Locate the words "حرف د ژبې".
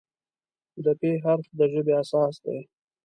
1.23-1.93